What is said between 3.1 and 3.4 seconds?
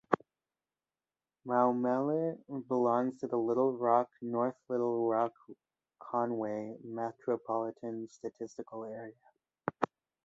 to the